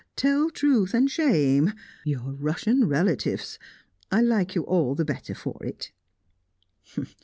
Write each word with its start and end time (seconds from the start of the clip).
Tell 0.15 0.49
truth 0.49 0.95
and 0.95 1.11
shame 1.11 1.73
your 2.05 2.33
Russian 2.33 2.87
relatives! 2.87 3.59
I 4.11 4.21
like 4.21 4.55
you 4.55 4.63
all 4.63 4.95
the 4.95 5.05
better 5.05 5.35
for 5.35 5.59
it." 5.63 5.91